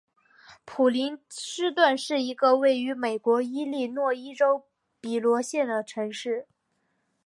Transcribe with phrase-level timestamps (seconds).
[0.65, 4.65] 普林斯顿是一个位于美国伊利诺伊州
[4.99, 6.47] 比罗县的城市。